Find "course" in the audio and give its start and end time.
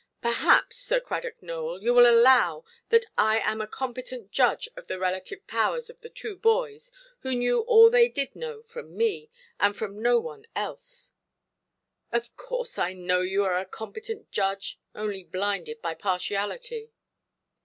12.35-12.79